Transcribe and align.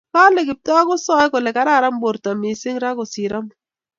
kale 0.15 0.41
Kiptoo 0.47 0.81
kasei 0.89 1.27
kole 1.33 1.51
kararan 1.57 1.95
borto 2.03 2.29
mising 2.41 2.77
ra 2.83 2.89
kosir 2.97 3.31
amut 3.37 3.57